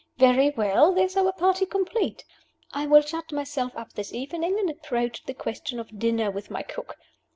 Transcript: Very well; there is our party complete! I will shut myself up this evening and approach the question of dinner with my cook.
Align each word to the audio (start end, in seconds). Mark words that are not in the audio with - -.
Very 0.17 0.49
well; 0.49 0.91
there 0.95 1.05
is 1.05 1.15
our 1.15 1.31
party 1.31 1.63
complete! 1.67 2.25
I 2.73 2.87
will 2.87 3.03
shut 3.03 3.31
myself 3.31 3.75
up 3.77 3.93
this 3.93 4.11
evening 4.13 4.57
and 4.57 4.67
approach 4.67 5.23
the 5.25 5.35
question 5.35 5.79
of 5.79 5.99
dinner 5.99 6.31
with 6.31 6.49
my 6.49 6.63
cook. 6.63 6.97